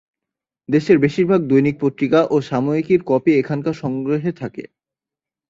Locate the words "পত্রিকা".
1.81-2.19